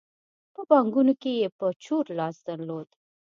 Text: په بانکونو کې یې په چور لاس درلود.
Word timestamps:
په 0.53 0.61
بانکونو 0.69 1.13
کې 1.21 1.31
یې 1.39 1.47
په 1.57 1.65
چور 1.83 2.05
لاس 2.19 2.35
درلود. 2.47 2.89